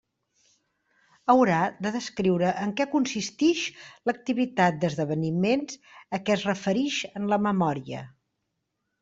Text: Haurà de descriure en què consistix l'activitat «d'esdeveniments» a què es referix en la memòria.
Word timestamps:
Haurà 1.33 1.57
de 1.85 1.91
descriure 1.95 2.53
en 2.61 2.73
què 2.79 2.87
consistix 2.93 3.67
l'activitat 4.11 4.81
«d'esdeveniments» 4.85 5.79
a 6.19 6.23
què 6.25 6.35
es 6.39 6.49
referix 6.51 6.99
en 7.23 7.31
la 7.37 7.41
memòria. 7.51 8.03